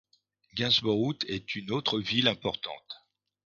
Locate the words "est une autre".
1.27-1.99